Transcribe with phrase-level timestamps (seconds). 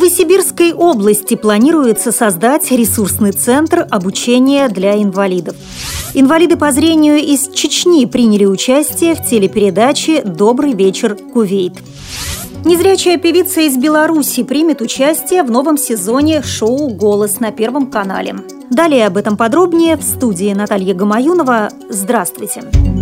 [0.00, 5.56] Новосибирской области планируется создать ресурсный центр обучения для инвалидов.
[6.14, 11.74] Инвалиды по зрению из Чечни приняли участие в телепередаче «Добрый вечер, Кувейт».
[12.64, 18.36] Незрячая певица из Беларуси примет участие в новом сезоне шоу «Голос» на Первом канале.
[18.70, 21.68] Далее об этом подробнее в студии Наталья Гамаюнова.
[21.90, 22.62] Здравствуйте!
[22.62, 22.99] Здравствуйте!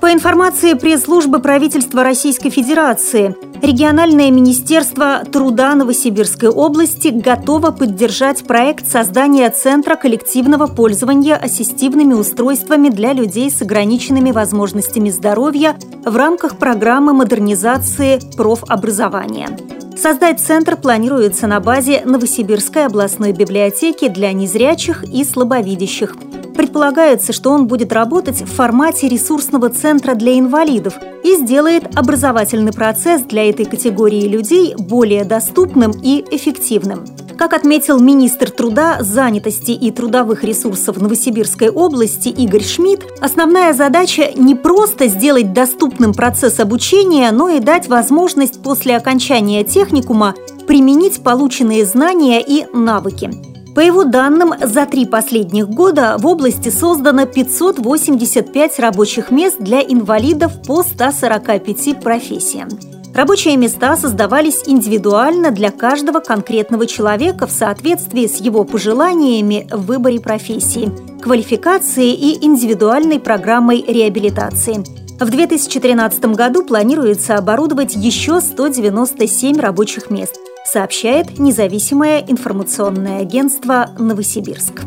[0.00, 9.50] По информации пресс-службы правительства Российской Федерации, региональное министерство труда Новосибирской области готово поддержать проект создания
[9.50, 18.20] Центра коллективного пользования ассистивными устройствами для людей с ограниченными возможностями здоровья в рамках программы модернизации
[18.36, 19.48] профобразования.
[19.96, 26.14] Создать центр планируется на базе Новосибирской областной библиотеки для незрячих и слабовидящих–
[26.58, 33.22] Предполагается, что он будет работать в формате ресурсного центра для инвалидов и сделает образовательный процесс
[33.22, 37.04] для этой категории людей более доступным и эффективным.
[37.38, 44.56] Как отметил министр труда, занятости и трудовых ресурсов Новосибирской области Игорь Шмидт, основная задача не
[44.56, 50.34] просто сделать доступным процесс обучения, но и дать возможность после окончания техникума
[50.66, 53.57] применить полученные знания и навыки.
[53.78, 60.50] По его данным, за три последних года в области создано 585 рабочих мест для инвалидов
[60.66, 62.70] по 145 профессиям.
[63.14, 70.18] Рабочие места создавались индивидуально для каждого конкретного человека в соответствии с его пожеланиями в выборе
[70.18, 70.90] профессии,
[71.22, 74.82] квалификации и индивидуальной программой реабилитации.
[75.20, 80.34] В 2013 году планируется оборудовать еще 197 рабочих мест–
[80.70, 84.82] сообщает независимое информационное агентство «Новосибирск».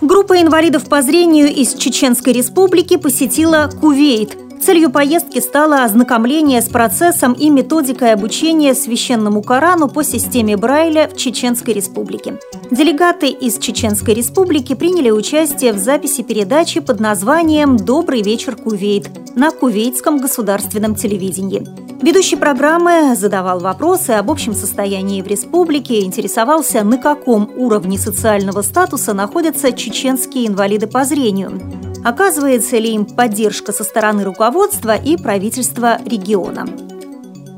[0.00, 7.34] Группа инвалидов по зрению из Чеченской Республики посетила Кувейт– Целью поездки стало ознакомление с процессом
[7.34, 12.38] и методикой обучения священному Корану по системе Брайля в Чеченской Республике.
[12.70, 19.50] Делегаты из Чеченской Республики приняли участие в записи передачи под названием «Добрый вечер, Кувейт» на
[19.50, 21.83] Кувейтском государственном телевидении.
[22.04, 29.14] Ведущий программы задавал вопросы об общем состоянии в республике, интересовался, на каком уровне социального статуса
[29.14, 31.60] находятся чеченские инвалиды по зрению
[32.04, 36.66] оказывается ли им поддержка со стороны руководства и правительства региона.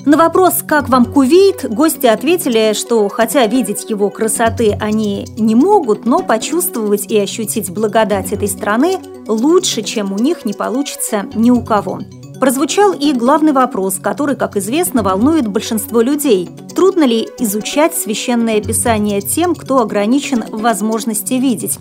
[0.04, 6.06] На вопрос «Как вам Кувейт?» гости ответили, что хотя видеть его красоты они не могут,
[6.06, 11.60] но почувствовать и ощутить благодать этой страны лучше, чем у них не получится ни у
[11.60, 11.98] кого.
[12.40, 16.48] Прозвучал и главный вопрос, который, как известно, волнует большинство людей.
[16.74, 21.78] Трудно ли изучать священное писание тем, кто ограничен в возможности видеть?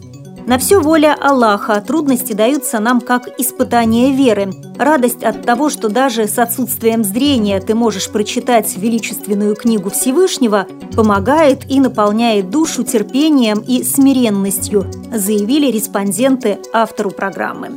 [0.48, 4.54] На все воля Аллаха, трудности даются нам как испытание веры.
[4.78, 11.70] Радость от того, что даже с отсутствием зрения ты можешь прочитать величественную книгу Всевышнего, помогает
[11.70, 17.72] и наполняет душу терпением и смиренностью, заявили респонденты автору программы.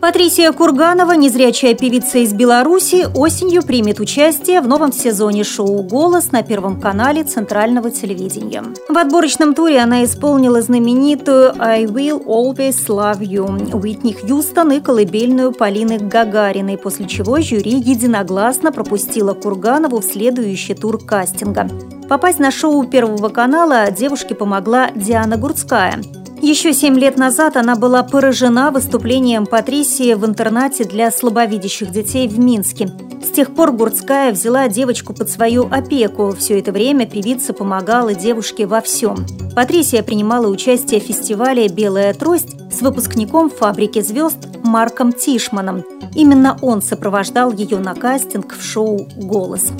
[0.00, 6.42] Патрисия Курганова, незрячая певица из Беларуси, осенью примет участие в новом сезоне шоу «Голос» на
[6.42, 8.64] Первом канале Центрального телевидения.
[8.88, 15.52] В отборочном туре она исполнила знаменитую «I will always love you» Уитни Хьюстон и колыбельную
[15.52, 21.68] Полины Гагариной, после чего жюри единогласно пропустила Курганову в следующий тур кастинга.
[22.08, 26.00] Попасть на шоу Первого канала девушке помогла Диана Гурцкая–
[26.46, 32.38] еще семь лет назад она была поражена выступлением Патрисии в интернате для слабовидящих детей в
[32.38, 32.90] Минске.
[33.22, 36.34] С тех пор Гурцкая взяла девочку под свою опеку.
[36.36, 39.26] Все это время певица помогала девушке во всем.
[39.54, 45.84] Патрисия принимала участие в фестивале «Белая трость» с выпускником «Фабрики звезд» Марком Тишманом.
[46.14, 49.72] Именно он сопровождал ее на кастинг в шоу «Голос».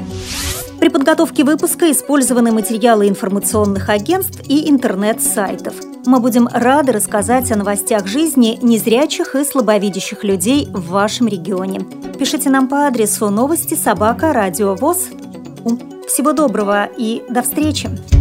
[0.79, 5.75] При подготовке выпуска использованы материалы информационных агентств и интернет-сайтов–
[6.07, 11.81] мы будем рады рассказать о новостях жизни незрячих и слабовидящих людей в вашем регионе.
[12.19, 15.09] Пишите нам по адресу новости собака радиовоз.
[16.07, 18.20] Всего доброго и до встречи!